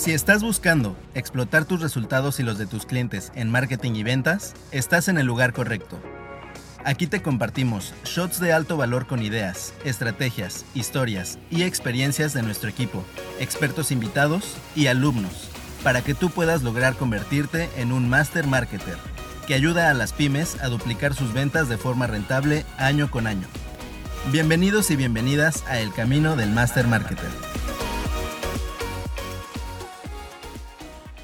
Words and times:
Si 0.00 0.12
estás 0.12 0.42
buscando 0.42 0.96
explotar 1.12 1.66
tus 1.66 1.82
resultados 1.82 2.40
y 2.40 2.42
los 2.42 2.56
de 2.56 2.64
tus 2.64 2.86
clientes 2.86 3.30
en 3.34 3.50
marketing 3.50 3.96
y 3.96 4.02
ventas, 4.02 4.54
estás 4.72 5.08
en 5.08 5.18
el 5.18 5.26
lugar 5.26 5.52
correcto. 5.52 6.00
Aquí 6.86 7.06
te 7.06 7.20
compartimos 7.20 7.92
shots 8.06 8.40
de 8.40 8.54
alto 8.54 8.78
valor 8.78 9.06
con 9.06 9.22
ideas, 9.22 9.74
estrategias, 9.84 10.64
historias 10.72 11.38
y 11.50 11.64
experiencias 11.64 12.32
de 12.32 12.42
nuestro 12.42 12.70
equipo, 12.70 13.04
expertos 13.40 13.92
invitados 13.92 14.56
y 14.74 14.86
alumnos, 14.86 15.50
para 15.84 16.00
que 16.00 16.14
tú 16.14 16.30
puedas 16.30 16.62
lograr 16.62 16.96
convertirte 16.96 17.68
en 17.76 17.92
un 17.92 18.08
master 18.08 18.46
marketer 18.46 18.96
que 19.46 19.52
ayuda 19.52 19.90
a 19.90 19.94
las 19.94 20.14
pymes 20.14 20.56
a 20.62 20.68
duplicar 20.68 21.12
sus 21.12 21.34
ventas 21.34 21.68
de 21.68 21.76
forma 21.76 22.06
rentable 22.06 22.64
año 22.78 23.10
con 23.10 23.26
año. 23.26 23.46
Bienvenidos 24.32 24.90
y 24.90 24.96
bienvenidas 24.96 25.62
a 25.68 25.78
El 25.78 25.92
Camino 25.92 26.36
del 26.36 26.52
Master 26.52 26.86
Marketer. 26.86 27.28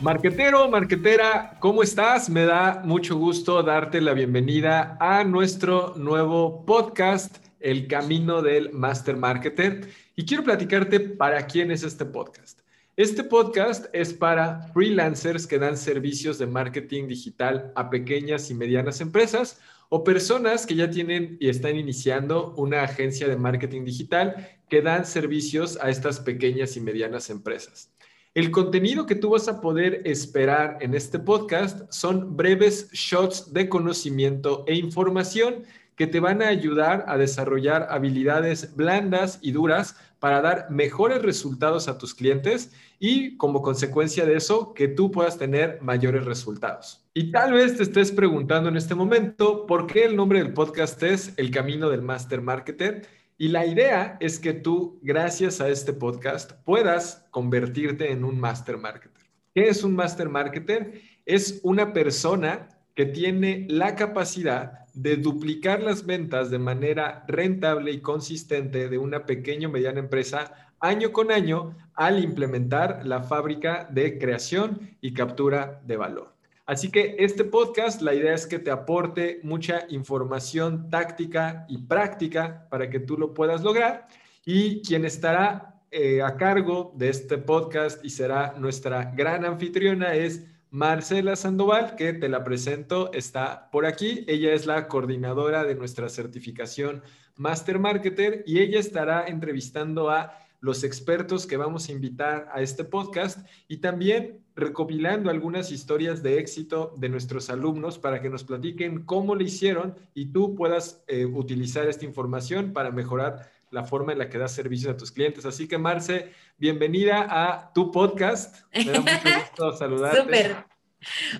Marquetero, 0.03 0.69
marquetera, 0.69 1.57
¿cómo 1.59 1.83
estás? 1.83 2.29
Me 2.29 2.45
da 2.45 2.83
mucho 2.85 3.17
gusto 3.17 3.63
darte 3.63 4.03
la 4.03 4.13
bienvenida 4.13 4.99
a 5.01 5.25
nuestro 5.25 5.95
nuevo 5.97 6.67
podcast, 6.67 7.39
El 7.61 7.89
Camino 7.89 8.43
del 8.43 8.75
Master 8.75 9.17
Marketer. 9.17 9.89
Y 10.15 10.27
quiero 10.27 10.45
platicarte 10.45 11.01
para 11.01 11.47
quién 11.47 11.71
es 11.71 11.83
este 11.83 12.05
podcast. 12.05 12.61
Este 12.99 13.25
podcast 13.25 13.87
es 13.95 14.13
para 14.13 14.69
freelancers 14.75 15.47
que 15.47 15.59
dan 15.59 15.79
servicios 15.79 16.39
de 16.39 16.47
marketing 16.47 17.09
digital 17.09 17.73
a 17.75 17.89
pequeñas 17.89 18.51
y 18.51 18.55
medianas 18.55 19.01
empresas 19.01 19.59
o 19.89 20.05
personas 20.05 20.67
que 20.67 20.75
ya 20.75 20.91
tienen 20.91 21.39
y 21.41 21.49
están 21.49 21.75
iniciando 21.75 22.55
una 22.57 22.83
agencia 22.83 23.29
de 23.29 23.37
marketing 23.37 23.85
digital 23.87 24.47
que 24.69 24.83
dan 24.83 25.07
servicios 25.07 25.79
a 25.81 25.89
estas 25.89 26.21
pequeñas 26.21 26.77
y 26.77 26.83
medianas 26.83 27.31
empresas. 27.31 27.96
El 28.37 28.51
contenido 28.51 29.07
que 29.07 29.15
tú 29.15 29.31
vas 29.31 29.49
a 29.49 29.63
poder 29.63 30.03
esperar 30.05 30.77
en 30.83 30.93
este 30.93 31.19
podcast 31.19 31.91
son 31.91 32.37
breves 32.37 32.91
shots 32.93 33.55
de 33.55 33.66
conocimiento 33.66 34.63
e 34.66 34.74
información 34.74 35.65
que 35.95 36.07
te 36.07 36.21
van 36.21 36.43
a 36.43 36.49
ayudar 36.49 37.07
a 37.09 37.16
desarrollar 37.16 37.87
habilidades 37.88 38.77
blandas 38.77 39.38
y 39.41 39.52
duras 39.52 39.97
para 40.19 40.43
dar 40.43 40.66
mejores 40.69 41.23
resultados 41.23 41.88
a 41.88 41.97
tus 41.97 42.15
clientes 42.15 42.73
y 42.99 43.38
como 43.38 43.63
consecuencia 43.63 44.27
de 44.27 44.37
eso 44.37 44.75
que 44.75 44.88
tú 44.88 45.10
puedas 45.10 45.38
tener 45.38 45.79
mayores 45.80 46.27
resultados. 46.27 47.09
Y 47.15 47.30
tal 47.30 47.55
vez 47.55 47.79
te 47.79 47.85
estés 47.85 48.13
preguntando 48.13 48.69
en 48.69 48.77
este 48.77 48.95
momento 48.95 49.65
por 49.65 49.87
qué 49.87 50.05
el 50.05 50.15
nombre 50.15 50.43
del 50.43 50.53
podcast 50.53 51.03
es 51.03 51.32
El 51.38 51.51
Camino 51.51 51.88
del 51.88 52.03
Master 52.03 52.43
Marketer 52.43 53.07
y 53.38 53.48
la 53.48 53.66
idea 53.66 54.16
es 54.20 54.38
que 54.38 54.54
tú, 54.54 54.98
gracias 55.02 55.60
a 55.60 55.68
este 55.68 55.92
podcast, 55.92 56.52
puedas 56.65 57.26
convertirte 57.30 58.10
en 58.10 58.24
un 58.24 58.40
master 58.40 58.79
marketer. 58.79 59.26
¿Qué 59.54 59.68
es 59.68 59.84
un 59.84 59.95
master 59.95 60.29
marketer? 60.29 61.02
Es 61.26 61.60
una 61.62 61.92
persona 61.92 62.68
que 62.95 63.04
tiene 63.04 63.66
la 63.68 63.95
capacidad 63.95 64.87
de 64.94 65.16
duplicar 65.16 65.82
las 65.82 66.06
ventas 66.06 66.50
de 66.50 66.59
manera 66.59 67.25
rentable 67.28 67.92
y 67.92 68.00
consistente 68.00 68.88
de 68.88 68.97
una 68.97 69.26
pequeña 69.26 69.69
o 69.69 69.70
mediana 69.70 70.00
empresa 70.00 70.72
año 70.81 71.12
con 71.12 71.31
año 71.31 71.76
al 71.94 72.22
implementar 72.22 73.04
la 73.04 73.22
fábrica 73.22 73.87
de 73.91 74.19
creación 74.19 74.97
y 75.03 75.12
captura 75.12 75.82
de 75.84 75.97
valor. 75.98 76.35
Así 76.67 76.91
que 76.91 77.15
este 77.21 77.45
podcast, 77.45 78.03
la 78.03 78.12
idea 78.12 78.34
es 78.34 78.45
que 78.45 78.59
te 78.59 78.72
aporte 78.72 79.39
mucha 79.45 79.87
información 79.89 80.91
táctica 80.91 81.65
y 81.69 81.78
práctica 81.78 82.67
para 82.69 82.91
que 82.91 82.99
tú 82.99 83.17
lo 83.17 83.33
puedas 83.34 83.62
lograr. 83.62 84.09
Y 84.45 84.83
quien 84.83 85.05
estará 85.05 85.81
eh, 85.93 86.22
a 86.22 86.37
cargo 86.37 86.93
de 86.97 87.09
este 87.09 87.39
podcast 87.39 88.05
y 88.05 88.11
será 88.11 88.55
nuestra 88.59 89.12
gran 89.15 89.44
anfitriona 89.44 90.15
es 90.17 90.44
Marcela 90.71 91.37
Sandoval, 91.37 91.94
que 91.94 92.12
te 92.12 92.28
la 92.28 92.43
presento, 92.43 93.12
está 93.12 93.71
por 93.71 93.87
aquí. 93.87 94.25
Ella 94.27 94.53
es 94.53 94.67
la 94.67 94.88
coordinadora 94.88 95.62
de 95.62 95.76
nuestra 95.76 96.09
certificación 96.09 97.03
Master 97.37 97.78
Marketer 97.78 98.43
y 98.44 98.59
ella 98.59 98.81
estará 98.81 99.26
entrevistando 99.28 100.10
a 100.10 100.37
los 100.66 100.82
expertos 100.82 101.47
que 101.47 101.56
vamos 101.56 101.88
a 101.88 101.93
invitar 101.93 102.49
a 102.53 102.60
este 102.60 102.82
podcast 102.82 103.47
y 103.69 103.77
también 103.77 104.44
recopilando 104.56 105.31
algunas 105.31 105.71
historias 105.71 106.25
de 106.25 106.41
éxito 106.41 106.93
de 106.99 107.09
nuestros 107.09 107.50
alumnos 107.50 108.00
para 108.00 108.21
que 108.21 108.28
nos 108.28 108.43
platiquen 108.43 109.05
cómo 109.05 109.37
lo 109.37 109.44
hicieron 109.44 109.94
y 110.12 110.32
tú 110.32 110.56
puedas 110.56 111.05
eh, 111.06 111.25
utilizar 111.25 111.88
esta 111.88 112.05
información 112.05 112.72
para 112.72 112.91
mejorar 112.91 113.49
la 113.71 113.84
forma 113.84 114.10
en 114.12 114.19
la 114.19 114.28
que 114.28 114.38
das 114.38 114.53
servicios 114.53 114.93
a 114.93 114.97
tus 114.97 115.12
clientes. 115.12 115.47
Así 115.47 115.69
que, 115.69 115.78
Marce, 115.78 116.32
bienvenida 116.59 117.26
a 117.31 117.72
tu 117.72 117.93
podcast. 117.93 118.65
Me 118.75 118.91
da 118.91 119.00
mucho 119.00 119.12
gusto 119.50 119.72
saludarte. 119.76 120.22
Súper. 120.22 120.75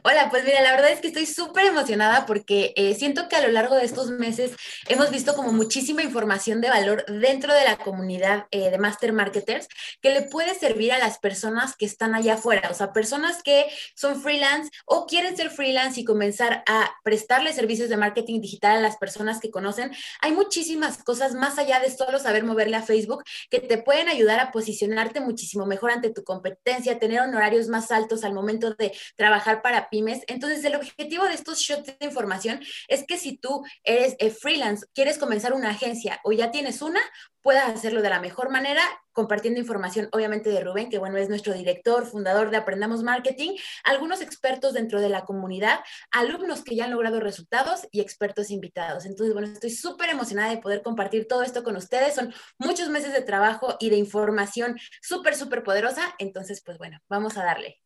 Hola, 0.03 0.29
pues 0.31 0.45
mira, 0.45 0.61
la 0.63 0.73
verdad 0.73 0.91
es 0.91 1.01
que 1.01 1.09
estoy 1.09 1.27
súper 1.27 1.67
emocionada 1.67 2.27
porque 2.27 2.73
eh, 2.77 2.95
siento 2.95 3.29
que 3.29 3.37
a 3.37 3.43
lo 3.43 3.49
largo 3.49 3.75
de 3.75 3.85
estos 3.85 4.11
meses 4.11 4.53
hemos 4.89 5.11
visto 5.11 5.35
como 5.35 5.53
muchísima 5.53 6.03
información 6.03 6.61
de 6.61 6.69
valor 6.69 7.05
dentro 7.07 7.55
de 7.55 7.65
la 7.65 7.79
comunidad 7.79 8.47
eh, 8.51 8.71
de 8.71 8.79
Master 8.79 9.13
Marketers 9.13 9.69
que 10.03 10.11
le 10.11 10.23
puede 10.23 10.55
servir 10.55 10.93
a 10.93 10.99
las 10.99 11.19
personas 11.19 11.75
que 11.75 11.87
están 11.87 12.15
allá 12.15 12.35
afuera, 12.35 12.69
o 12.71 12.75
sea, 12.75 12.93
personas 12.93 13.43
que 13.43 13.67
son 13.95 14.21
freelance 14.21 14.71
o 14.85 15.07
quieren 15.07 15.37
ser 15.37 15.51
freelance 15.51 16.01
y 16.01 16.05
comenzar 16.05 16.63
a 16.67 16.91
prestarle 17.03 17.53
servicios 17.53 17.89
de 17.89 17.97
marketing 17.97 18.41
digital 18.41 18.77
a 18.77 18.81
las 18.81 18.99
personas 18.99 19.41
que 19.41 19.51
conocen. 19.51 19.91
Hay 20.21 20.33
muchísimas 20.33 21.03
cosas 21.03 21.35
más 21.35 21.59
allá 21.59 21.81
de 21.81 21.91
solo 21.91 22.19
saber 22.19 22.45
moverle 22.45 22.77
a 22.77 22.83
Facebook 22.83 23.25
que 23.51 23.61
te 23.61 23.79
pueden 23.79 24.09
ayudar 24.09 24.39
a 24.39 24.53
posicionarte 24.53 25.21
muchísimo 25.21 25.65
mejor 25.65 25.93
ante 25.93 26.11
tu 26.11 26.25
competencia, 26.25 26.99
tener 26.99 27.21
honorarios 27.21 27.69
más 27.69 27.91
altos 27.91 28.23
al 28.23 28.35
momento 28.35 28.75
de 28.75 28.93
trabajar 29.17 29.46
para 29.63 29.89
pymes. 29.89 30.23
Entonces, 30.27 30.65
el 30.65 30.77
objetivo 30.77 31.25
de 31.25 31.35
estos 31.35 31.59
shots 31.61 31.99
de 31.99 32.07
información 32.07 32.61
es 32.89 33.05
que 33.07 33.19
si 33.19 33.37
tú 33.37 33.65
eres 33.85 34.17
eh, 34.19 34.31
freelance, 34.31 34.87
quieres 34.95 35.19
comenzar 35.19 35.53
una 35.53 35.71
agencia 35.71 36.21
o 36.25 36.33
ya 36.33 36.51
tienes 36.51 36.83
una, 36.83 37.01
puedas 37.47 37.69
hacerlo 37.69 38.03
de 38.03 38.11
la 38.11 38.21
mejor 38.21 38.51
manera, 38.51 38.83
compartiendo 39.13 39.61
información, 39.61 40.09
obviamente, 40.11 40.51
de 40.51 40.61
Rubén, 40.65 40.91
que 40.91 40.99
bueno, 40.99 41.17
es 41.17 41.29
nuestro 41.29 41.55
director, 41.55 42.05
fundador 42.05 42.51
de 42.51 42.57
Aprendamos 42.57 43.05
Marketing, 43.05 43.57
algunos 43.85 44.21
expertos 44.21 44.75
dentro 44.75 45.01
de 45.01 45.09
la 45.09 45.25
comunidad, 45.25 45.79
alumnos 46.11 46.65
que 46.65 46.75
ya 46.75 46.87
han 46.87 46.91
logrado 46.91 47.21
resultados 47.21 47.87
y 47.93 48.01
expertos 48.01 48.51
invitados. 48.51 49.07
Entonces, 49.07 49.33
bueno, 49.33 49.49
estoy 49.49 49.71
súper 49.71 50.11
emocionada 50.11 50.51
de 50.51 50.59
poder 50.59 50.83
compartir 50.83 51.29
todo 51.29 51.45
esto 51.45 51.63
con 51.63 51.77
ustedes. 51.77 52.17
Son 52.17 52.35
muchos 52.59 52.89
meses 52.89 53.13
de 53.13 53.23
trabajo 53.23 53.77
y 53.79 53.91
de 53.91 53.97
información 53.97 54.77
súper, 55.01 55.37
súper 55.37 55.63
poderosa. 55.63 56.17
Entonces, 56.19 56.63
pues 56.65 56.79
bueno, 56.79 56.99
vamos 57.09 57.37
a 57.37 57.45
darle. 57.45 57.86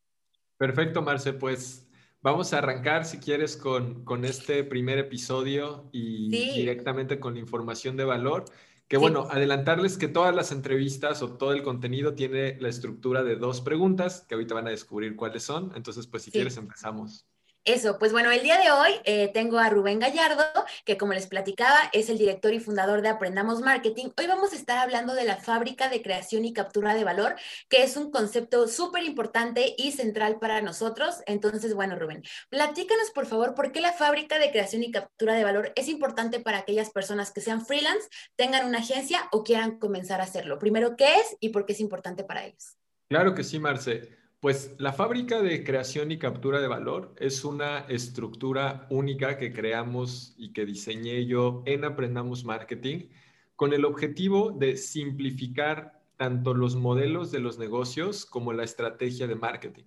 Perfecto, 0.61 1.01
Marce. 1.01 1.33
Pues 1.33 1.89
vamos 2.21 2.53
a 2.53 2.59
arrancar, 2.59 3.07
si 3.07 3.17
quieres, 3.17 3.57
con, 3.57 4.05
con 4.05 4.27
este 4.27 4.63
primer 4.63 4.99
episodio 4.99 5.89
y 5.91 6.29
directamente 6.29 7.19
con 7.19 7.33
la 7.33 7.41
información 7.41 7.97
de 7.97 8.05
valor. 8.05 8.45
Que 8.87 8.99
bueno, 8.99 9.27
adelantarles 9.31 9.97
que 9.97 10.07
todas 10.07 10.35
las 10.35 10.53
entrevistas 10.53 11.23
o 11.23 11.39
todo 11.39 11.55
el 11.55 11.63
contenido 11.63 12.13
tiene 12.13 12.61
la 12.61 12.69
estructura 12.69 13.23
de 13.23 13.37
dos 13.37 13.63
preguntas, 13.63 14.27
que 14.29 14.35
ahorita 14.35 14.53
van 14.53 14.67
a 14.67 14.71
descubrir 14.71 15.17
cuáles 15.17 15.45
son. 15.45 15.73
Entonces, 15.77 16.07
pues 16.07 16.25
si 16.25 16.31
quieres, 16.31 16.59
empezamos. 16.59 17.27
Eso, 17.67 17.99
pues 17.99 18.11
bueno, 18.11 18.31
el 18.31 18.43
día 18.43 18.59
de 18.59 18.71
hoy 18.71 18.91
eh, 19.05 19.31
tengo 19.35 19.59
a 19.59 19.69
Rubén 19.69 19.99
Gallardo, 19.99 20.45
que 20.87 20.97
como 20.97 21.13
les 21.13 21.27
platicaba, 21.27 21.79
es 21.93 22.09
el 22.09 22.17
director 22.17 22.55
y 22.55 22.59
fundador 22.59 23.03
de 23.03 23.11
Aprendamos 23.11 23.61
Marketing. 23.61 24.09
Hoy 24.19 24.27
vamos 24.27 24.55
a 24.55 24.57
estar 24.57 24.79
hablando 24.79 25.13
de 25.13 25.25
la 25.25 25.37
fábrica 25.37 25.91
de 25.91 26.01
creación 26.01 26.47
y 26.47 26.55
captura 26.55 26.95
de 26.95 27.05
valor, 27.05 27.37
que 27.69 27.83
es 27.83 27.99
un 27.99 28.11
concepto 28.11 28.67
súper 28.67 29.05
importante 29.05 29.75
y 29.77 29.93
central 29.93 30.39
para 30.41 30.63
nosotros. 30.63 31.17
Entonces, 31.27 31.75
bueno, 31.75 31.99
Rubén, 31.99 32.23
platícanos 32.49 33.11
por 33.11 33.27
favor 33.27 33.55
por 33.55 33.73
qué 33.73 33.83
la 33.83 33.93
fábrica 33.93 34.39
de 34.39 34.51
creación 34.51 34.83
y 34.83 34.91
captura 34.91 35.35
de 35.35 35.45
valor 35.45 35.71
es 35.77 35.89
importante 35.89 36.41
para 36.41 36.59
aquellas 36.59 36.89
personas 36.89 37.31
que 37.31 37.43
sean 37.43 37.67
freelance, 37.67 38.09
tengan 38.37 38.67
una 38.67 38.79
agencia 38.79 39.29
o 39.33 39.45
quieran 39.45 39.79
comenzar 39.79 40.23
a 40.23 40.25
hacerlo. 40.25 40.59
Primero, 40.59 40.97
¿qué 40.97 41.17
es 41.17 41.37
y 41.41 41.51
por 41.51 41.67
qué 41.67 41.75
es 41.75 41.81
importante 41.81 42.25
para 42.25 42.47
ellos? 42.47 42.79
Claro 43.11 43.35
que 43.35 43.45
sí, 43.45 43.59
Marce. 43.59 44.20
Pues 44.41 44.75
la 44.79 44.95
fábrica 44.95 45.43
de 45.43 45.63
creación 45.65 46.11
y 46.13 46.19
captura 46.19 46.63
de 46.63 46.67
valor 46.67 47.15
es 47.19 47.45
una 47.45 47.81
estructura 47.81 48.87
única 48.89 49.37
que 49.37 49.53
creamos 49.53 50.35
y 50.39 50.55
que 50.55 50.65
diseñé 50.65 51.27
yo 51.27 51.63
en 51.67 51.85
Aprendamos 51.85 52.47
Marketing 52.47 53.11
con 53.55 53.75
el 53.75 53.85
objetivo 53.85 54.51
de 54.53 54.79
simplificar 54.79 56.01
tanto 56.17 56.55
los 56.55 56.75
modelos 56.75 57.31
de 57.31 57.41
los 57.41 57.59
negocios 57.59 58.25
como 58.25 58.55
la 58.55 58.65
estrategia 58.65 59.27
de 59.27 59.35
marketing. 59.35 59.85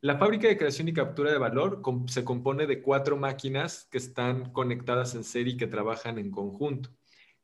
La 0.00 0.18
fábrica 0.18 0.48
de 0.48 0.58
creación 0.58 0.88
y 0.88 0.92
captura 0.92 1.30
de 1.30 1.38
valor 1.38 1.80
se 2.06 2.24
compone 2.24 2.66
de 2.66 2.82
cuatro 2.82 3.16
máquinas 3.16 3.86
que 3.92 3.98
están 3.98 4.50
conectadas 4.50 5.14
en 5.14 5.22
serie 5.22 5.54
y 5.54 5.56
que 5.56 5.68
trabajan 5.68 6.18
en 6.18 6.32
conjunto. 6.32 6.90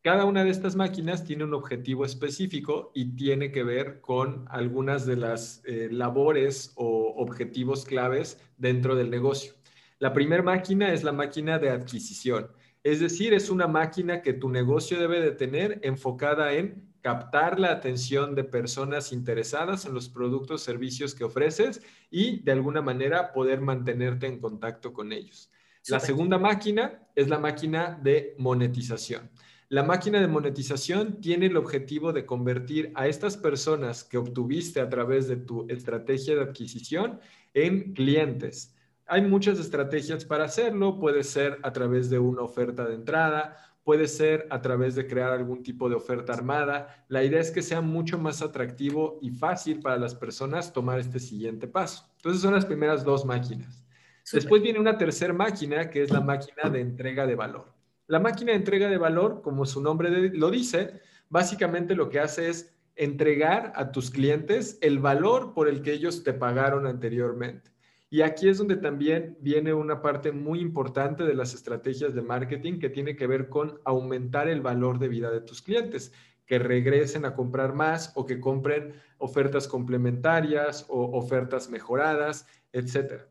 Cada 0.02 0.24
una 0.24 0.44
de 0.44 0.50
estas 0.50 0.76
máquinas 0.76 1.24
tiene 1.24 1.44
un 1.44 1.52
objetivo 1.52 2.06
específico 2.06 2.90
y 2.94 3.16
tiene 3.16 3.52
que 3.52 3.62
ver 3.62 4.00
con 4.00 4.46
algunas 4.48 5.04
de 5.04 5.16
las 5.16 5.62
eh, 5.66 5.88
labores 5.92 6.72
o 6.76 7.14
objetivos 7.18 7.84
claves 7.84 8.38
dentro 8.56 8.96
del 8.96 9.10
negocio. 9.10 9.52
La 9.98 10.14
primera 10.14 10.42
máquina 10.42 10.94
es 10.94 11.04
la 11.04 11.12
máquina 11.12 11.58
de 11.58 11.68
adquisición, 11.68 12.50
es 12.82 13.00
decir, 13.00 13.34
es 13.34 13.50
una 13.50 13.66
máquina 13.66 14.22
que 14.22 14.32
tu 14.32 14.48
negocio 14.48 14.98
debe 14.98 15.20
de 15.20 15.32
tener 15.32 15.80
enfocada 15.82 16.54
en 16.54 16.90
captar 17.02 17.60
la 17.60 17.70
atención 17.70 18.34
de 18.34 18.44
personas 18.44 19.12
interesadas 19.12 19.84
en 19.84 19.92
los 19.92 20.08
productos, 20.08 20.62
servicios 20.62 21.14
que 21.14 21.24
ofreces 21.24 21.82
y 22.10 22.40
de 22.42 22.52
alguna 22.52 22.80
manera 22.80 23.34
poder 23.34 23.60
mantenerte 23.60 24.26
en 24.26 24.40
contacto 24.40 24.94
con 24.94 25.12
ellos. 25.12 25.50
La 25.88 26.00
segunda 26.00 26.38
máquina 26.38 27.06
es 27.14 27.28
la 27.28 27.38
máquina 27.38 27.98
de 28.02 28.34
monetización. 28.38 29.30
La 29.72 29.84
máquina 29.84 30.20
de 30.20 30.26
monetización 30.26 31.20
tiene 31.20 31.46
el 31.46 31.56
objetivo 31.56 32.12
de 32.12 32.26
convertir 32.26 32.90
a 32.96 33.06
estas 33.06 33.36
personas 33.36 34.02
que 34.02 34.18
obtuviste 34.18 34.80
a 34.80 34.88
través 34.88 35.28
de 35.28 35.36
tu 35.36 35.64
estrategia 35.68 36.34
de 36.34 36.42
adquisición 36.42 37.20
en 37.54 37.94
clientes. 37.94 38.74
Hay 39.06 39.22
muchas 39.22 39.60
estrategias 39.60 40.24
para 40.24 40.46
hacerlo. 40.46 40.98
Puede 40.98 41.22
ser 41.22 41.60
a 41.62 41.72
través 41.72 42.10
de 42.10 42.18
una 42.18 42.42
oferta 42.42 42.84
de 42.84 42.96
entrada, 42.96 43.58
puede 43.84 44.08
ser 44.08 44.48
a 44.50 44.60
través 44.60 44.96
de 44.96 45.06
crear 45.06 45.30
algún 45.30 45.62
tipo 45.62 45.88
de 45.88 45.94
oferta 45.94 46.32
armada. 46.32 47.04
La 47.06 47.22
idea 47.22 47.40
es 47.40 47.52
que 47.52 47.62
sea 47.62 47.80
mucho 47.80 48.18
más 48.18 48.42
atractivo 48.42 49.20
y 49.22 49.30
fácil 49.30 49.78
para 49.78 49.98
las 49.98 50.16
personas 50.16 50.72
tomar 50.72 50.98
este 50.98 51.20
siguiente 51.20 51.68
paso. 51.68 52.10
Entonces 52.16 52.42
son 52.42 52.54
las 52.54 52.66
primeras 52.66 53.04
dos 53.04 53.24
máquinas. 53.24 53.84
Después 54.32 54.62
viene 54.62 54.80
una 54.80 54.98
tercera 54.98 55.32
máquina 55.32 55.90
que 55.90 56.02
es 56.02 56.10
la 56.10 56.20
máquina 56.20 56.68
de 56.68 56.80
entrega 56.80 57.24
de 57.24 57.36
valor. 57.36 57.79
La 58.10 58.18
máquina 58.18 58.50
de 58.50 58.58
entrega 58.58 58.88
de 58.88 58.98
valor, 58.98 59.40
como 59.40 59.64
su 59.64 59.80
nombre 59.80 60.10
lo 60.30 60.50
dice, 60.50 61.00
básicamente 61.28 61.94
lo 61.94 62.08
que 62.08 62.18
hace 62.18 62.48
es 62.48 62.74
entregar 62.96 63.72
a 63.76 63.92
tus 63.92 64.10
clientes 64.10 64.78
el 64.80 64.98
valor 64.98 65.54
por 65.54 65.68
el 65.68 65.80
que 65.80 65.92
ellos 65.92 66.24
te 66.24 66.32
pagaron 66.32 66.88
anteriormente. 66.88 67.70
Y 68.10 68.22
aquí 68.22 68.48
es 68.48 68.58
donde 68.58 68.74
también 68.74 69.38
viene 69.40 69.72
una 69.74 70.02
parte 70.02 70.32
muy 70.32 70.58
importante 70.58 71.22
de 71.22 71.34
las 71.34 71.54
estrategias 71.54 72.12
de 72.12 72.22
marketing 72.22 72.80
que 72.80 72.90
tiene 72.90 73.14
que 73.14 73.28
ver 73.28 73.48
con 73.48 73.78
aumentar 73.84 74.48
el 74.48 74.60
valor 74.60 74.98
de 74.98 75.06
vida 75.06 75.30
de 75.30 75.42
tus 75.42 75.62
clientes, 75.62 76.12
que 76.46 76.58
regresen 76.58 77.24
a 77.24 77.36
comprar 77.36 77.74
más 77.74 78.10
o 78.16 78.26
que 78.26 78.40
compren 78.40 78.92
ofertas 79.18 79.68
complementarias 79.68 80.84
o 80.88 81.16
ofertas 81.16 81.70
mejoradas, 81.70 82.48
etc. 82.72 83.29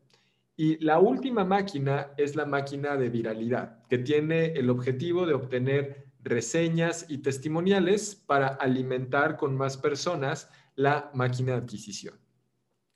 Y 0.62 0.76
la 0.84 0.98
última 0.98 1.42
máquina 1.42 2.10
es 2.18 2.36
la 2.36 2.44
máquina 2.44 2.94
de 2.94 3.08
viralidad, 3.08 3.78
que 3.88 3.96
tiene 3.96 4.52
el 4.52 4.68
objetivo 4.68 5.24
de 5.24 5.32
obtener 5.32 6.08
reseñas 6.22 7.06
y 7.08 7.22
testimoniales 7.22 8.14
para 8.14 8.48
alimentar 8.48 9.38
con 9.38 9.56
más 9.56 9.78
personas 9.78 10.50
la 10.74 11.10
máquina 11.14 11.52
de 11.52 11.58
adquisición. 11.60 12.20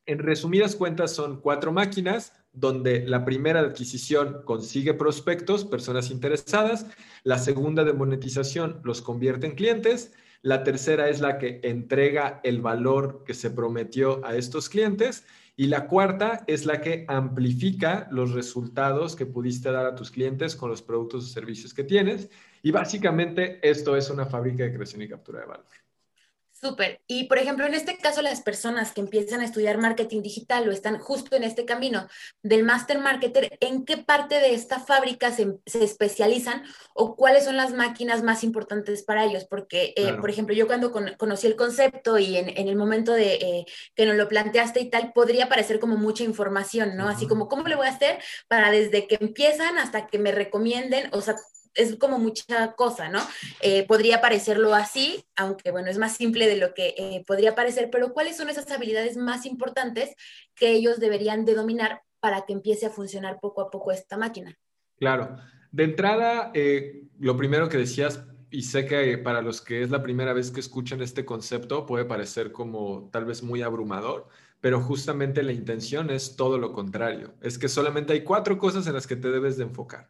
En 0.04 0.18
resumidas 0.18 0.76
cuentas, 0.76 1.12
son 1.14 1.40
cuatro 1.40 1.72
máquinas 1.72 2.34
donde 2.52 3.08
la 3.08 3.24
primera 3.24 3.62
de 3.62 3.68
adquisición 3.68 4.42
consigue 4.44 4.92
prospectos, 4.92 5.64
personas 5.64 6.10
interesadas, 6.10 6.84
la 7.22 7.38
segunda 7.38 7.82
de 7.82 7.94
monetización 7.94 8.82
los 8.84 9.00
convierte 9.00 9.46
en 9.46 9.54
clientes, 9.54 10.12
la 10.42 10.64
tercera 10.64 11.08
es 11.08 11.22
la 11.22 11.38
que 11.38 11.60
entrega 11.62 12.42
el 12.44 12.60
valor 12.60 13.24
que 13.24 13.32
se 13.32 13.50
prometió 13.50 14.22
a 14.26 14.36
estos 14.36 14.68
clientes 14.68 15.24
y 15.56 15.66
la 15.66 15.86
cuarta 15.86 16.42
es 16.46 16.66
la 16.66 16.80
que 16.80 17.04
amplifica 17.06 18.08
los 18.10 18.32
resultados 18.32 19.14
que 19.14 19.26
pudiste 19.26 19.70
dar 19.70 19.86
a 19.86 19.94
tus 19.94 20.10
clientes 20.10 20.56
con 20.56 20.70
los 20.70 20.82
productos 20.82 21.24
o 21.24 21.28
servicios 21.28 21.72
que 21.72 21.84
tienes. 21.84 22.28
Y 22.62 22.72
básicamente 22.72 23.60
esto 23.62 23.96
es 23.96 24.10
una 24.10 24.26
fábrica 24.26 24.64
de 24.64 24.74
creación 24.74 25.02
y 25.02 25.08
captura 25.08 25.40
de 25.40 25.46
valor. 25.46 25.83
Súper. 26.64 27.02
Y 27.06 27.24
por 27.24 27.36
ejemplo, 27.36 27.66
en 27.66 27.74
este 27.74 27.98
caso, 27.98 28.22
las 28.22 28.40
personas 28.40 28.92
que 28.92 29.02
empiezan 29.02 29.42
a 29.42 29.44
estudiar 29.44 29.76
marketing 29.76 30.22
digital 30.22 30.66
o 30.66 30.72
están 30.72 30.98
justo 30.98 31.36
en 31.36 31.44
este 31.44 31.66
camino 31.66 32.08
del 32.42 32.64
master 32.64 33.00
marketer, 33.00 33.58
¿en 33.60 33.84
qué 33.84 33.98
parte 33.98 34.36
de 34.36 34.54
esta 34.54 34.80
fábrica 34.80 35.30
se, 35.30 35.58
especializan 35.66 36.62
o 36.94 37.16
cuáles 37.16 37.44
son 37.44 37.58
las 37.58 37.74
máquinas 37.74 38.22
más 38.22 38.42
importantes 38.44 39.02
para 39.02 39.26
ellos? 39.26 39.44
Porque, 39.44 39.92
eh, 39.94 40.14
por 40.14 40.30
ejemplo, 40.30 40.54
yo 40.54 40.66
cuando 40.66 40.90
conocí 41.18 41.46
el 41.48 41.56
concepto 41.56 42.18
y 42.18 42.38
en, 42.38 42.48
el 42.48 42.76
momento 42.76 43.12
de 43.12 43.34
eh, 43.34 43.66
que 43.94 44.06
nos 44.06 44.16
lo 44.16 44.26
planteaste 44.26 44.80
y 44.80 44.88
tal, 44.88 45.12
podría 45.12 45.50
parecer 45.50 45.78
como 45.78 45.98
mucha 45.98 46.24
información, 46.24 46.96
¿no? 46.96 47.10
Así 47.10 47.26
como, 47.26 47.46
¿cómo 47.46 47.68
le 47.68 47.76
voy 47.76 47.88
a 47.88 47.90
hacer 47.90 48.22
para 48.48 48.70
desde 48.70 49.06
que 49.06 49.18
empiezan 49.20 49.76
hasta 49.76 50.06
que 50.06 50.18
me 50.18 50.32
recomienden? 50.32 51.10
O 51.12 51.20
sea, 51.20 51.36
es 51.74 51.96
como 51.96 52.18
mucha 52.18 52.72
cosa, 52.74 53.08
¿no? 53.08 53.20
Eh, 53.60 53.86
podría 53.86 54.20
parecerlo 54.20 54.74
así, 54.74 55.24
aunque 55.36 55.70
bueno, 55.70 55.88
es 55.88 55.98
más 55.98 56.16
simple 56.16 56.46
de 56.46 56.56
lo 56.56 56.74
que 56.74 56.94
eh, 56.96 57.24
podría 57.26 57.54
parecer, 57.54 57.90
pero 57.90 58.12
¿cuáles 58.12 58.36
son 58.36 58.48
esas 58.48 58.70
habilidades 58.70 59.16
más 59.16 59.46
importantes 59.46 60.14
que 60.54 60.70
ellos 60.70 61.00
deberían 61.00 61.44
de 61.44 61.54
dominar 61.54 62.02
para 62.20 62.46
que 62.46 62.52
empiece 62.52 62.86
a 62.86 62.90
funcionar 62.90 63.38
poco 63.40 63.60
a 63.60 63.70
poco 63.70 63.92
esta 63.92 64.16
máquina? 64.16 64.56
Claro, 64.98 65.36
de 65.72 65.84
entrada, 65.84 66.50
eh, 66.54 67.04
lo 67.18 67.36
primero 67.36 67.68
que 67.68 67.78
decías, 67.78 68.24
y 68.50 68.62
sé 68.62 68.86
que 68.86 69.18
para 69.18 69.42
los 69.42 69.60
que 69.60 69.82
es 69.82 69.90
la 69.90 70.02
primera 70.02 70.32
vez 70.32 70.52
que 70.52 70.60
escuchan 70.60 71.02
este 71.02 71.24
concepto 71.24 71.86
puede 71.86 72.04
parecer 72.04 72.52
como 72.52 73.10
tal 73.12 73.24
vez 73.24 73.42
muy 73.42 73.62
abrumador, 73.62 74.28
pero 74.60 74.80
justamente 74.80 75.42
la 75.42 75.52
intención 75.52 76.08
es 76.10 76.36
todo 76.36 76.56
lo 76.58 76.72
contrario, 76.72 77.34
es 77.42 77.58
que 77.58 77.68
solamente 77.68 78.12
hay 78.12 78.22
cuatro 78.22 78.56
cosas 78.56 78.86
en 78.86 78.94
las 78.94 79.06
que 79.06 79.16
te 79.16 79.30
debes 79.30 79.56
de 79.56 79.64
enfocar. 79.64 80.08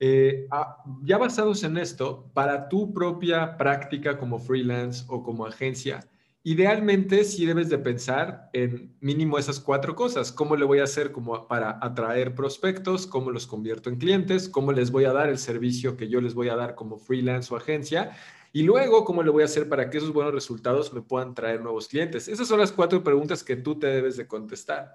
Eh, 0.00 0.46
ah, 0.50 0.82
ya 1.02 1.18
basados 1.18 1.64
en 1.64 1.76
esto, 1.76 2.30
para 2.32 2.68
tu 2.68 2.92
propia 2.92 3.56
práctica 3.56 4.16
como 4.16 4.38
freelance 4.38 5.04
o 5.08 5.22
como 5.22 5.44
agencia, 5.44 6.08
idealmente 6.44 7.24
sí 7.24 7.46
debes 7.46 7.68
de 7.68 7.78
pensar 7.78 8.48
en 8.52 8.96
mínimo 9.00 9.38
esas 9.38 9.58
cuatro 9.58 9.94
cosas. 9.96 10.30
¿Cómo 10.30 10.56
le 10.56 10.64
voy 10.64 10.78
a 10.78 10.84
hacer 10.84 11.10
como 11.10 11.48
para 11.48 11.78
atraer 11.82 12.34
prospectos? 12.34 13.06
¿Cómo 13.06 13.30
los 13.30 13.46
convierto 13.46 13.90
en 13.90 13.96
clientes? 13.96 14.48
¿Cómo 14.48 14.72
les 14.72 14.90
voy 14.90 15.04
a 15.04 15.12
dar 15.12 15.28
el 15.28 15.38
servicio 15.38 15.96
que 15.96 16.08
yo 16.08 16.20
les 16.20 16.34
voy 16.34 16.48
a 16.48 16.56
dar 16.56 16.74
como 16.76 16.98
freelance 16.98 17.52
o 17.52 17.56
agencia? 17.56 18.12
Y 18.52 18.62
luego, 18.62 19.04
¿cómo 19.04 19.22
le 19.22 19.30
voy 19.30 19.42
a 19.42 19.46
hacer 19.46 19.68
para 19.68 19.90
que 19.90 19.98
esos 19.98 20.12
buenos 20.12 20.32
resultados 20.32 20.92
me 20.92 21.02
puedan 21.02 21.34
traer 21.34 21.60
nuevos 21.60 21.88
clientes? 21.88 22.28
Esas 22.28 22.48
son 22.48 22.60
las 22.60 22.72
cuatro 22.72 23.02
preguntas 23.02 23.44
que 23.44 23.56
tú 23.56 23.78
te 23.78 23.88
debes 23.88 24.16
de 24.16 24.26
contestar. 24.26 24.94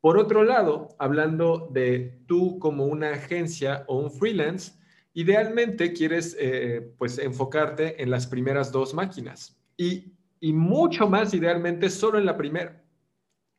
Por 0.00 0.16
otro 0.16 0.44
lado, 0.44 0.88
hablando 0.98 1.68
de 1.72 2.22
tú 2.26 2.58
como 2.58 2.86
una 2.86 3.10
agencia 3.10 3.84
o 3.86 3.98
un 3.98 4.10
freelance, 4.10 4.72
idealmente 5.12 5.92
quieres 5.92 6.36
eh, 6.38 6.94
pues 6.96 7.18
enfocarte 7.18 8.02
en 8.02 8.10
las 8.10 8.26
primeras 8.26 8.72
dos 8.72 8.94
máquinas. 8.94 9.60
Y, 9.76 10.14
y 10.40 10.52
mucho 10.52 11.08
más 11.08 11.34
idealmente 11.34 11.90
solo 11.90 12.18
en 12.18 12.24
la 12.24 12.36
primera, 12.36 12.82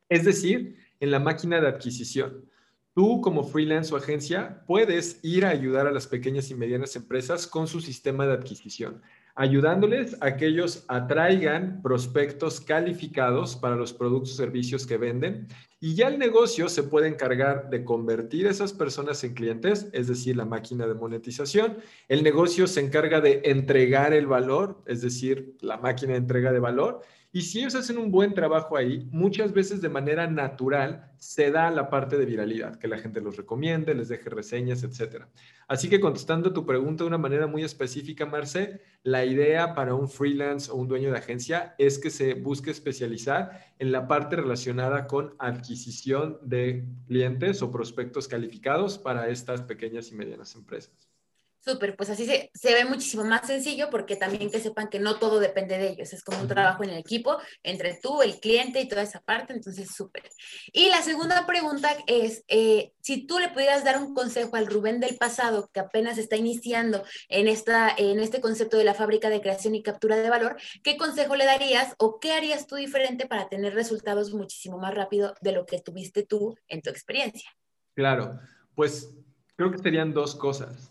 es 0.09 0.25
decir, 0.25 0.77
en 0.99 1.11
la 1.11 1.19
máquina 1.19 1.61
de 1.61 1.67
adquisición. 1.67 2.45
Tú 2.93 3.21
como 3.21 3.43
freelance 3.43 3.93
o 3.93 3.97
agencia 3.97 4.63
puedes 4.65 5.19
ir 5.23 5.45
a 5.45 5.49
ayudar 5.49 5.87
a 5.87 5.91
las 5.91 6.07
pequeñas 6.07 6.49
y 6.49 6.55
medianas 6.55 6.95
empresas 6.95 7.47
con 7.47 7.67
su 7.67 7.79
sistema 7.79 8.25
de 8.25 8.33
adquisición 8.33 9.01
ayudándoles 9.35 10.17
a 10.21 10.37
que 10.37 10.47
ellos 10.47 10.85
atraigan 10.87 11.81
prospectos 11.81 12.61
calificados 12.61 13.55
para 13.55 13.75
los 13.75 13.93
productos 13.93 14.33
o 14.33 14.35
servicios 14.35 14.85
que 14.85 14.97
venden 14.97 15.47
y 15.83 15.95
ya 15.95 16.09
el 16.09 16.19
negocio 16.19 16.69
se 16.69 16.83
puede 16.83 17.07
encargar 17.07 17.71
de 17.71 17.83
convertir 17.83 18.45
esas 18.45 18.71
personas 18.71 19.23
en 19.23 19.33
clientes, 19.33 19.87
es 19.93 20.07
decir, 20.07 20.37
la 20.37 20.45
máquina 20.45 20.85
de 20.85 20.93
monetización. 20.93 21.77
El 22.07 22.23
negocio 22.23 22.67
se 22.67 22.81
encarga 22.81 23.19
de 23.19 23.41
entregar 23.45 24.13
el 24.13 24.27
valor, 24.27 24.83
es 24.85 25.01
decir, 25.01 25.57
la 25.59 25.77
máquina 25.77 26.11
de 26.11 26.19
entrega 26.19 26.51
de 26.51 26.59
valor 26.59 27.01
y 27.33 27.43
si 27.43 27.59
ellos 27.59 27.75
hacen 27.75 27.97
un 27.97 28.11
buen 28.11 28.33
trabajo 28.33 28.75
ahí, 28.75 29.07
muchas 29.11 29.53
veces 29.53 29.81
de 29.81 29.87
manera 29.87 30.27
natural 30.27 31.11
se 31.17 31.49
da 31.49 31.71
la 31.71 31.89
parte 31.89 32.17
de 32.17 32.25
viralidad, 32.25 32.77
que 32.77 32.89
la 32.89 32.97
gente 32.97 33.21
los 33.21 33.37
recomiende, 33.37 33.95
les 33.95 34.09
deje 34.09 34.29
reseñas, 34.29 34.83
etc. 34.83 35.27
Así 35.67 35.87
que 35.87 36.01
contestando 36.01 36.51
tu 36.51 36.65
pregunta 36.65 37.05
de 37.05 37.07
una 37.07 37.17
manera 37.17 37.47
muy 37.47 37.63
específica, 37.63 38.25
Marce, 38.25 38.81
la 39.03 39.23
idea 39.23 39.73
para 39.75 39.95
un 39.95 40.09
freelance 40.09 40.69
o 40.69 40.75
un 40.75 40.89
dueño 40.89 41.09
de 41.09 41.19
agencia 41.19 41.73
es 41.77 41.99
que 41.99 42.09
se 42.09 42.33
busque 42.33 42.71
especializar 42.71 43.73
en 43.79 43.93
la 43.93 44.09
parte 44.09 44.35
relacionada 44.35 45.07
con 45.07 45.33
adquisición 45.39 46.37
de 46.41 46.85
clientes 47.07 47.61
o 47.61 47.71
prospectos 47.71 48.27
calificados 48.27 48.97
para 48.97 49.29
estas 49.29 49.61
pequeñas 49.61 50.11
y 50.11 50.15
medianas 50.15 50.55
empresas. 50.55 51.10
Súper, 51.63 51.95
pues 51.95 52.09
así 52.09 52.25
se, 52.25 52.49
se, 52.55 52.73
ve 52.73 52.85
muchísimo 52.85 53.23
más 53.23 53.45
sencillo 53.45 53.91
porque 53.91 54.15
también 54.15 54.49
que 54.49 54.59
sepan 54.59 54.89
que 54.89 54.99
no 54.99 55.19
todo 55.19 55.39
depende 55.39 55.77
de 55.77 55.89
ellos, 55.89 56.11
es 56.11 56.23
como 56.23 56.41
un 56.41 56.47
trabajo 56.47 56.83
en 56.83 56.89
el 56.89 56.97
equipo 56.97 57.37
entre 57.61 57.99
tú, 58.01 58.23
el 58.23 58.39
cliente 58.39 58.81
y 58.81 58.87
toda 58.87 59.03
esa 59.03 59.19
parte, 59.19 59.53
entonces 59.53 59.93
súper. 59.93 60.23
Y 60.73 60.89
la 60.89 61.03
segunda 61.03 61.45
pregunta 61.45 61.95
es, 62.07 62.43
eh, 62.47 62.93
si 63.01 63.27
tú 63.27 63.37
le 63.37 63.49
pudieras 63.49 63.83
dar 63.83 64.01
un 64.01 64.15
consejo 64.15 64.55
al 64.55 64.65
Rubén 64.65 64.99
del 64.99 65.17
pasado 65.17 65.69
que 65.71 65.79
apenas 65.79 66.17
está 66.17 66.35
iniciando 66.35 67.03
en, 67.29 67.47
esta, 67.47 67.93
en 67.95 68.19
este 68.19 68.41
concepto 68.41 68.77
de 68.77 68.83
la 68.83 68.95
fábrica 68.95 69.29
de 69.29 69.41
creación 69.41 69.75
y 69.75 69.83
captura 69.83 70.15
de 70.17 70.31
valor, 70.31 70.57
¿qué 70.83 70.97
consejo 70.97 71.35
le 71.35 71.45
darías 71.45 71.93
o 71.99 72.19
qué 72.19 72.33
harías 72.33 72.65
tú 72.65 72.75
diferente 72.75 73.27
para 73.27 73.49
tener 73.49 73.75
resultados 73.75 74.33
muchísimo 74.33 74.79
más 74.79 74.95
rápido 74.95 75.35
de 75.41 75.51
lo 75.51 75.67
que 75.67 75.79
tuviste 75.79 76.23
tú 76.23 76.57
en 76.67 76.81
tu 76.81 76.89
experiencia? 76.89 77.51
Claro, 77.93 78.39
pues 78.73 79.13
creo 79.55 79.71
que 79.71 79.77
serían 79.77 80.11
dos 80.11 80.33
cosas. 80.33 80.90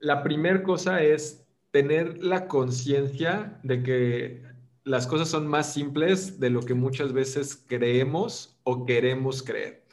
La 0.00 0.22
primera 0.22 0.62
cosa 0.62 1.02
es 1.02 1.46
tener 1.70 2.22
la 2.22 2.46
conciencia 2.46 3.58
de 3.62 3.82
que 3.82 4.42
las 4.84 5.06
cosas 5.06 5.28
son 5.28 5.46
más 5.46 5.72
simples 5.72 6.40
de 6.40 6.50
lo 6.50 6.60
que 6.60 6.74
muchas 6.74 7.12
veces 7.12 7.64
creemos 7.66 8.58
o 8.64 8.86
queremos 8.86 9.42
creer. 9.42 9.84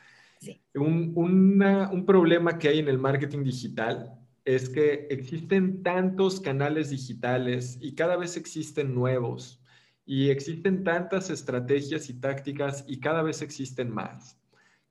Un, 0.76 1.14
un, 1.16 2.06
problema 2.06 2.60
que 2.60 2.68
hay 2.68 2.80
en 2.80 2.88
el 2.88 3.00
marketing 3.00 3.44
digital 3.44 4.14
es 4.44 4.70
que 4.70 5.08
existen 5.10 5.82
tantos 5.82 6.40
canales 6.40 6.92
digitales 6.92 7.78
y 7.82 7.96
cada 7.96 8.16
vez 8.16 8.38
existen 8.38 8.94
nuevos 8.94 9.60
y 10.06 10.30
existen 10.30 10.84
tantas 10.84 11.30
estrategias 11.32 12.10
y 12.10 12.14
tácticas 12.14 12.86
y 12.88 13.00
cada 13.00 13.24
vez 13.24 13.42
existen 13.42 13.90
más 13.90 14.38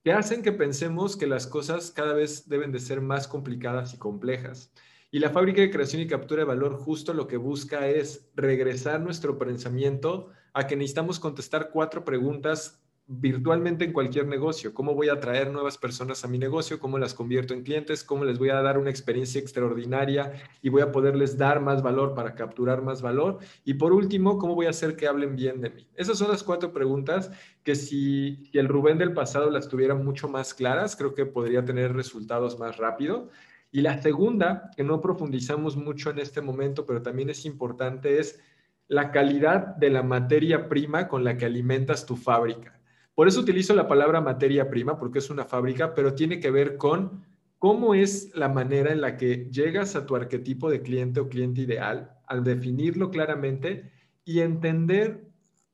que 0.04 0.12
hacen 0.12 0.42
que 0.42 0.52
pensemos 0.52 1.16
que 1.16 1.26
las 1.26 1.47
cosas 1.47 1.90
cada 1.90 2.12
vez 2.12 2.47
deben 2.47 2.71
de 2.73 2.78
ser 2.78 3.00
más 3.00 3.26
complicadas 3.26 3.94
y 3.94 3.99
complejas. 3.99 4.71
Y 5.14 5.21
la 5.21 5.30
fábrica 5.30 5.61
de 5.61 5.71
creación 5.71 6.02
y 6.02 6.09
captura 6.09 6.40
de 6.40 6.44
valor 6.44 6.75
justo 6.75 7.14
lo 7.14 7.28
que 7.28 7.37
busca 7.37 7.87
es 7.87 8.28
regresar 8.35 9.00
nuestro 9.00 9.38
pensamiento 9.38 10.30
a 10.52 10.66
que 10.66 10.75
necesitamos 10.75 11.21
contestar 11.21 11.71
cuatro 11.73 12.04
preguntas 12.04 12.85
virtualmente 13.06 13.85
en 13.85 13.92
cualquier 13.92 14.26
negocio. 14.26 14.75
¿Cómo 14.75 14.92
voy 14.92 15.11
a 15.11 15.12
atraer 15.12 15.52
nuevas 15.52 15.78
personas 15.78 16.25
a 16.25 16.26
mi 16.26 16.37
negocio? 16.37 16.80
¿Cómo 16.80 16.99
las 16.99 17.14
convierto 17.14 17.54
en 17.54 17.62
clientes? 17.62 18.02
¿Cómo 18.02 18.25
les 18.25 18.40
voy 18.40 18.49
a 18.49 18.61
dar 18.61 18.76
una 18.76 18.90
experiencia 18.90 19.40
extraordinaria 19.40 20.33
y 20.62 20.68
voy 20.68 20.83
a 20.83 20.90
poderles 20.90 21.38
dar 21.38 21.61
más 21.61 21.80
valor 21.80 22.14
para 22.14 22.35
capturar 22.35 22.83
más 22.83 23.00
valor? 23.00 23.38
Y 23.64 23.75
por 23.75 23.92
último, 23.92 24.37
¿cómo 24.38 24.56
voy 24.56 24.66
a 24.66 24.71
hacer 24.71 24.97
que 24.97 25.06
hablen 25.06 25.37
bien 25.37 25.61
de 25.61 25.71
mí? 25.71 25.87
Esas 25.94 26.18
son 26.18 26.33
las 26.33 26.42
cuatro 26.42 26.73
preguntas 26.73 27.30
que 27.62 27.76
si, 27.76 28.50
el 28.52 28.66
Rubén 28.66 28.99
del 28.99 29.12
pasado 29.12 29.49
las 29.49 29.68
tuviera 29.68 29.94
mucho 29.94 30.26
más 30.26 30.54
claras, 30.54 30.97
creo 30.97 31.14
que 31.14 31.25
podría 31.25 31.64
tener 31.64 31.92
resultados 31.92 32.59
más 32.59 32.78
rápido. 32.78 33.30
Y 33.75 33.81
la 33.81 34.00
segunda, 34.00 34.71
que 34.76 34.85
no 34.85 35.00
profundizamos 35.00 35.76
mucho 35.76 36.11
en 36.11 36.21
este 36.21 36.40
momento, 36.40 36.87
pero 36.87 37.02
también 37.02 37.28
es 37.28 37.45
importante, 37.45 38.21
es 38.21 38.40
la 38.87 39.11
calidad 39.11 39.75
de 39.75 39.90
la 39.90 40.04
materia 40.04 40.69
prima 40.69 41.09
con 41.09 41.25
la 41.25 41.37
que 41.37 41.47
alimentas 41.47 42.07
tu 42.07 42.14
fábrica. 42.14 42.81
Por 43.16 43.26
eso 43.26 43.40
utilizo 43.40 43.75
la 43.75 43.88
palabra 43.88 44.21
materia 44.21 44.71
prima, 44.71 44.97
porque 44.97 45.19
es 45.19 45.28
una 45.28 45.45
fábrica, 45.45 45.93
pero 45.93 46.14
tiene 46.14 46.38
que 46.38 46.52
ver 46.52 46.76
con 46.76 47.25
cómo 47.59 47.97
es 47.97 48.31
la 48.37 48.49
manera 48.49 48.93
en 48.93 49.00
la 49.00 49.16
que 49.16 49.49
llegas 49.50 49.97
a 49.97 50.07
tu 50.07 50.14
arquetipo 50.14 50.71
de 50.71 50.81
cliente 50.81 51.19
o 51.19 51.28
cliente 51.28 51.62
ideal, 51.62 52.16
al 52.28 52.45
definirlo 52.45 53.11
claramente 53.11 53.90
y 54.25 54.38
entender 54.38 55.33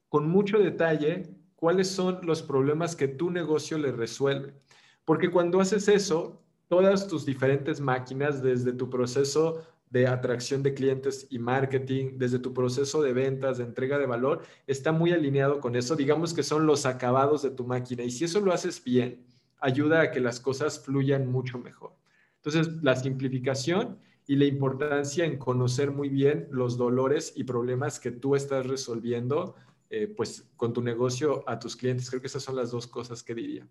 con 0.09 0.27
mucho 0.27 0.59
detalle 0.59 1.37
cuáles 1.55 1.89
son 1.89 2.21
los 2.23 2.43
problemas 2.43 2.97
que 2.97 3.09
tu 3.09 3.31
negocio 3.31 3.77
le 3.77 3.93
resuelve. 3.93 4.55
Porque 5.05 5.31
cuando 5.31 5.61
haces 5.61 5.87
eso, 5.87 6.41
todas 6.71 7.09
tus 7.09 7.27
diferentes 7.27 7.81
máquinas, 7.81 8.45
desde 8.45 8.73
tu 8.73 8.89
proceso 8.89 9.67
de 9.91 10.07
atracción 10.07 10.63
de 10.63 10.73
clientes 10.73 11.27
y 11.29 11.41
marketing, 11.41 12.13
desde 12.17 12.39
tu 12.39 12.55
proceso 12.55 13.03
de 13.03 13.13
ventas, 13.13 13.59
de 13.59 13.65
entrega 13.65 13.99
de 13.99 14.07
valor, 14.07 14.43
está 14.69 14.93
muy 14.93 15.11
alineado 15.11 15.59
con 15.59 15.75
eso. 15.75 15.97
Digamos 15.97 16.33
que 16.33 16.45
son 16.45 16.67
los 16.67 16.87
acabados 16.87 17.43
de 17.43 17.51
tu 17.51 17.67
máquina 17.67 18.05
y 18.05 18.13
si 18.13 18.25
eso 18.25 18.41
lo 18.41 18.53
haces 18.53 18.85
bien, 18.85 19.27
ayuda 19.59 20.01
a 20.01 20.11
que 20.13 20.21
las 20.21 20.39
cosas 20.39 20.79
fluyan 20.79 21.27
mucho 21.27 21.59
mejor. 21.59 21.93
Entonces, 22.37 22.73
la 22.83 22.95
simplificación 22.95 23.99
y 24.29 24.37
la 24.37 24.45
importancia 24.45 25.25
en 25.25 25.39
conocer 25.39 25.91
muy 25.91 26.09
bien 26.09 26.47
los 26.53 26.77
dolores 26.77 27.33
y 27.35 27.43
problemas 27.43 27.99
que 27.99 28.13
tú 28.13 28.37
estás 28.37 28.65
resolviendo, 28.65 29.57
eh, 29.91 30.07
pues 30.07 30.49
con 30.57 30.73
tu 30.73 30.83
negocio 30.83 31.43
a 31.49 31.59
tus 31.59 31.75
clientes. 31.75 32.09
Creo 32.09 32.21
que 32.21 32.29
esas 32.29 32.45
son 32.45 32.55
las 32.55 32.71
dos 32.71 32.87
cosas 32.87 33.25
que 33.25 33.35
diría. 33.35 33.69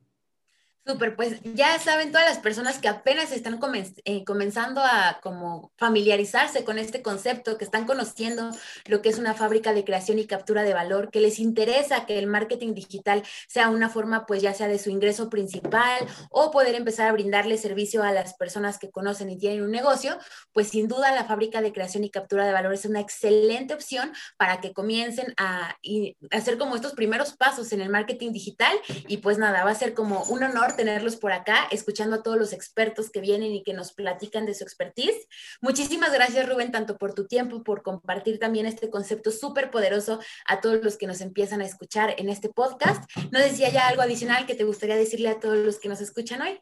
Súper, 0.90 1.16
pues 1.16 1.40
ya 1.44 1.78
saben 1.78 2.12
todas 2.12 2.28
las 2.28 2.40
personas 2.40 2.80
que 2.80 2.88
apenas 2.88 3.32
están 3.32 3.60
eh, 4.06 4.24
comenzando 4.26 4.82
a 4.84 5.20
como 5.22 5.72
familiarizarse 5.78 6.64
con 6.64 6.80
este 6.80 7.04
concepto, 7.04 7.60
que 7.60 7.64
están 7.64 7.86
conociendo 7.86 8.50
lo 8.88 9.04
que 9.04 9.10
es 9.10 9.20
una 9.20 9.36
fábrica 9.36 9.72
de 9.72 9.86
creación 9.86 10.18
y 10.18 10.26
captura 10.26 10.64
de 10.64 10.74
valor, 10.74 11.12
que 11.12 11.20
les 11.20 11.38
interesa 11.38 12.08
que 12.08 12.18
el 12.18 12.26
marketing 12.26 12.74
digital 12.74 13.22
sea 13.48 13.70
una 13.70 13.88
forma 13.90 14.26
pues 14.26 14.42
ya 14.42 14.56
sea 14.56 14.68
de 14.68 14.80
su 14.80 14.90
ingreso 14.90 15.30
principal 15.30 16.08
o 16.32 16.50
poder 16.50 16.74
empezar 16.74 17.08
a 17.08 17.12
brindarle 17.12 17.60
servicio 17.60 18.02
a 18.02 18.12
las 18.12 18.34
personas 18.34 18.80
que 18.80 18.90
conocen 18.90 19.30
y 19.30 19.38
tienen 19.38 19.62
un 19.62 19.70
negocio, 19.70 20.18
pues 20.54 20.70
sin 20.70 20.88
duda 20.88 21.12
la 21.12 21.26
fábrica 21.26 21.62
de 21.62 21.72
creación 21.72 22.04
y 22.04 22.10
captura 22.10 22.48
de 22.48 22.52
valor 22.52 22.74
es 22.74 22.86
una 22.86 23.00
excelente 23.00 23.76
opción 23.76 24.12
para 24.38 24.60
que 24.60 24.74
comiencen 24.74 25.36
a, 25.38 25.70
a 25.70 25.76
hacer 26.36 26.58
como 26.58 26.76
estos 26.76 26.94
primeros 26.94 27.34
pasos 27.34 27.74
en 27.74 27.82
el 27.82 27.90
marketing 27.90 28.32
digital 28.32 28.76
y 29.08 29.18
pues 29.18 29.38
nada, 29.38 29.64
va 29.64 29.70
a 29.70 29.76
ser 29.76 29.94
como 29.94 30.24
un 30.24 30.42
honor 30.42 30.79
tenerlos 30.80 31.18
por 31.18 31.34
acá, 31.34 31.68
escuchando 31.72 32.16
a 32.16 32.24
todos 32.24 32.38
los 32.38 32.54
expertos 32.54 33.10
que 33.10 33.20
vienen 33.20 33.52
y 33.52 33.64
que 33.64 33.74
nos 33.74 33.92
platican 33.92 34.46
de 34.46 34.54
su 34.54 34.64
expertise. 34.64 35.28
Muchísimas 35.60 36.14
gracias, 36.14 36.48
Rubén, 36.48 36.72
tanto 36.72 36.98
por 36.98 37.14
tu 37.14 37.28
tiempo, 37.28 37.66
por 37.66 37.84
compartir 37.84 38.40
también 38.40 38.66
este 38.66 38.90
concepto 38.90 39.30
súper 39.30 39.72
poderoso 39.72 40.22
a 40.46 40.62
todos 40.62 40.82
los 40.82 40.96
que 40.96 41.06
nos 41.06 41.20
empiezan 41.20 41.60
a 41.60 41.66
escuchar 41.66 42.16
en 42.18 42.30
este 42.30 42.48
podcast. 42.48 43.04
¿No 43.30 43.40
decía 43.40 43.70
ya 43.70 43.90
algo 43.90 44.04
adicional 44.04 44.46
que 44.46 44.56
te 44.56 44.64
gustaría 44.64 44.96
decirle 44.96 45.28
a 45.28 45.42
todos 45.42 45.58
los 45.58 45.80
que 45.80 45.90
nos 45.90 46.00
escuchan 46.00 46.44
hoy? 46.44 46.58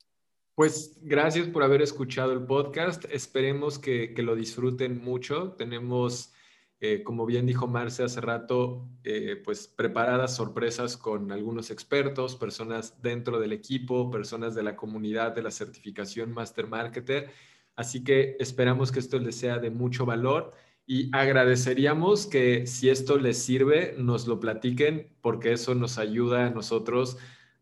Pues 0.55 0.97
gracias 1.03 1.47
por 1.49 1.61
haber 1.61 1.83
escuchado 1.83 2.31
el 2.31 2.43
podcast. 2.43 3.05
Esperemos 3.11 3.77
que, 3.77 4.15
que 4.15 4.23
lo 4.23 4.35
disfruten 4.35 4.99
mucho. 4.99 5.51
Tenemos 5.59 6.33
eh, 6.79 7.01
como 7.03 7.25
bien 7.25 7.47
dijo 7.47 7.67
Marce 7.67 8.03
hace 8.03 8.21
rato, 8.21 8.87
eh, 9.03 9.41
pues 9.43 9.67
preparadas 9.67 10.35
sorpresas 10.35 10.95
con 10.95 11.31
algunos 11.31 11.71
expertos, 11.71 12.35
personas 12.35 13.01
dentro 13.01 13.39
del 13.39 13.51
equipo, 13.51 14.11
personas 14.11 14.53
de 14.53 14.63
la 14.63 14.75
comunidad 14.75 15.33
de 15.33 15.41
la 15.41 15.51
certificación 15.51 16.33
Master 16.33 16.67
Marketer. 16.67 17.31
Así 17.75 18.03
que 18.03 18.37
esperamos 18.39 18.91
que 18.91 18.99
esto 18.99 19.17
les 19.17 19.35
sea 19.35 19.57
de 19.57 19.71
mucho 19.71 20.05
valor 20.05 20.53
y 20.85 21.09
agradeceríamos 21.13 22.27
que 22.27 22.67
si 22.67 22.89
esto 22.89 23.17
les 23.17 23.39
sirve, 23.39 23.95
nos 23.97 24.27
lo 24.27 24.39
platiquen 24.39 25.15
porque 25.21 25.53
eso 25.53 25.73
nos 25.75 25.97
ayuda 25.97 26.45
a 26.45 26.49
nosotros 26.51 27.17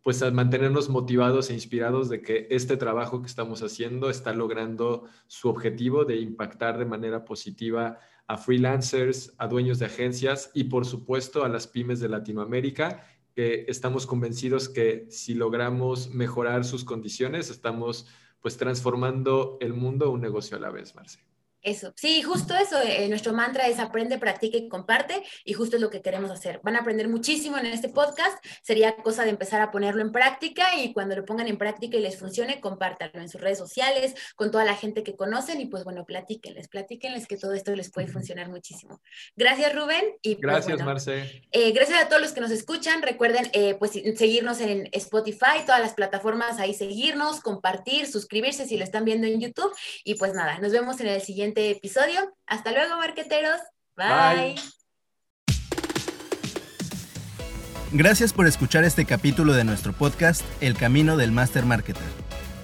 pues 0.06 0.22
a 0.22 0.30
mantenernos 0.30 0.88
motivados 0.88 1.50
e 1.50 1.56
inspirados 1.56 2.10
de 2.10 2.22
que 2.22 2.46
este 2.52 2.78
trabajo 2.78 3.22
que 3.22 3.28
estamos 3.28 3.64
haciendo 3.64 4.12
está 4.12 4.34
logrando 4.34 5.06
su 5.26 5.50
objetivo 5.50 6.06
de 6.06 6.18
impactar 6.18 6.78
de 6.78 6.86
manera 6.86 7.26
positiva 7.26 7.98
a 8.28 8.38
freelancers, 8.38 9.34
a 9.38 9.48
dueños 9.48 9.80
de 9.80 9.86
agencias 9.86 10.52
y 10.54 10.66
por 10.66 10.86
supuesto 10.86 11.44
a 11.44 11.50
las 11.50 11.68
pymes 11.68 12.00
de 12.00 12.10
Latinoamérica, 12.10 13.06
que 13.34 13.66
estamos 13.68 14.08
convencidos 14.08 14.70
que 14.70 15.08
si 15.10 15.34
logramos 15.34 16.10
mejorar 16.14 16.64
sus 16.64 16.86
condiciones, 16.86 17.50
estamos 17.50 18.08
pues 18.40 18.58
transformando 18.58 19.58
el 19.60 19.74
mundo 19.74 20.12
un 20.12 20.22
negocio 20.22 20.58
a 20.58 20.60
la 20.60 20.72
vez, 20.72 20.96
Marce. 20.96 21.35
Eso, 21.66 21.94
sí, 21.96 22.22
justo 22.22 22.56
eso. 22.56 22.80
Eh, 22.80 23.08
nuestro 23.10 23.34
mantra 23.34 23.66
es 23.68 23.80
aprende, 23.80 24.20
practica 24.20 24.56
y 24.56 24.68
comparte 24.70 25.24
y 25.44 25.54
justo 25.54 25.78
es 25.78 25.82
lo 25.82 25.90
que 25.90 26.04
queremos 26.04 26.30
hacer. 26.30 26.60
Van 26.62 26.76
a 26.76 26.82
aprender 26.82 27.08
muchísimo 27.10 27.58
en 27.58 27.66
este 27.66 27.90
podcast. 27.90 28.38
Sería 28.62 28.96
cosa 28.98 29.24
de 29.24 29.32
empezar 29.32 29.62
a 29.62 29.72
ponerlo 29.72 30.04
en 30.04 30.12
práctica 30.12 30.76
y 30.78 30.94
cuando 30.94 31.16
lo 31.16 31.26
pongan 31.26 31.48
en 31.48 31.58
práctica 31.58 31.98
y 31.98 32.02
les 32.02 32.20
funcione, 32.20 32.62
compártanlo 32.62 33.20
en 33.20 33.30
sus 33.30 33.42
redes 33.42 33.58
sociales, 33.58 34.14
con 34.36 34.52
toda 34.52 34.64
la 34.64 34.76
gente 34.76 35.02
que 35.02 35.16
conocen 35.16 35.60
y 35.60 35.66
pues 35.66 35.84
bueno, 35.84 36.06
platíquenles, 36.06 36.68
platíquenles 36.68 37.26
que 37.26 37.36
todo 37.36 37.54
esto 37.54 37.76
les 37.76 37.92
puede 37.92 38.06
funcionar 38.06 38.48
muchísimo. 38.48 39.02
Gracias 39.36 39.74
Rubén. 39.74 40.06
Y, 40.22 40.36
pues, 40.36 40.42
gracias 40.44 40.86
Marce. 40.86 41.48
Eh, 41.52 41.72
gracias 41.72 42.00
a 42.00 42.08
todos 42.10 42.22
los 42.22 42.32
que 42.34 42.42
nos 42.42 42.52
escuchan. 42.52 43.02
Recuerden 43.02 43.50
eh, 43.54 43.74
pues 43.74 43.94
seguirnos 43.94 44.62
en 44.62 44.88
Spotify, 44.92 45.66
todas 45.66 45.82
las 45.82 45.96
plataformas 45.96 46.60
ahí 46.60 46.76
seguirnos, 46.76 47.40
compartir, 47.40 48.06
suscribirse 48.06 48.68
si 48.68 48.78
lo 48.78 48.84
están 48.84 49.04
viendo 49.04 49.26
en 49.26 49.42
YouTube 49.42 49.76
y 50.04 50.14
pues 50.14 50.36
nada, 50.36 50.60
nos 50.60 50.72
vemos 50.72 51.00
en 51.00 51.08
el 51.08 51.22
siguiente 51.22 51.55
episodio. 51.56 52.36
Hasta 52.48 52.72
luego, 52.72 52.98
marqueteros. 52.98 53.60
Bye. 53.96 54.56
Gracias 57.92 58.34
por 58.34 58.46
escuchar 58.46 58.84
este 58.84 59.06
capítulo 59.06 59.54
de 59.54 59.64
nuestro 59.64 59.94
podcast 59.94 60.44
El 60.60 60.76
Camino 60.76 61.16
del 61.16 61.32
Master 61.32 61.66
Marketer. 61.66 62.04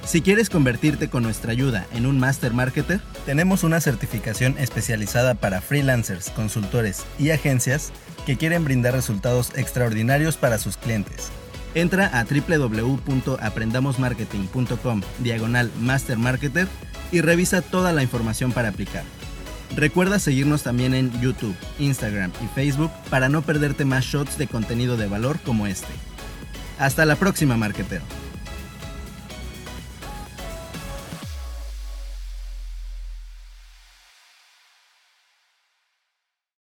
Si 0.04 0.22
quieres 0.22 0.50
convertirte 0.50 1.10
con 1.10 1.24
nuestra 1.24 1.52
ayuda 1.52 1.88
en 1.94 2.06
un 2.06 2.20
Master 2.20 2.54
Marketer, 2.54 3.00
tenemos 3.26 3.64
una 3.64 3.80
certificación 3.80 4.58
especializada 4.58 5.36
para 5.36 5.62
freelancers, 5.62 6.32
consultores 6.32 7.06
y 7.18 7.30
agencias 7.30 7.94
que 8.26 8.36
quieren 8.36 8.66
brindar 8.66 8.94
resultados 8.94 9.54
extraordinarios 9.56 10.36
para 10.38 10.58
sus 10.58 10.76
clientes. 10.76 11.32
Entra 11.76 12.08
a 12.08 12.26
www.aprendamosmarketing.com 12.26 15.02
diagonal 15.20 15.72
Master 15.80 16.18
Marketer 16.18 16.68
y 17.12 17.22
revisa 17.22 17.62
toda 17.62 17.94
la 17.94 18.04
información 18.04 18.52
para 18.52 18.70
aplicar. 18.70 19.04
Recuerda 19.76 20.20
seguirnos 20.20 20.64
también 20.64 20.94
en 20.94 21.12
YouTube, 21.22 21.56
Instagram 21.80 22.32
y 22.44 22.48
Facebook 22.54 22.92
para 23.10 23.30
no 23.30 23.42
perderte 23.42 23.86
más 23.86 24.04
shots 24.04 24.38
de 24.38 24.48
contenido 24.48 24.98
de 24.98 25.08
valor 25.08 25.40
como 25.40 25.66
este. 25.68 25.94
Hasta 26.78 27.06
la 27.06 27.16
próxima, 27.16 27.58
marketero. 27.58 28.04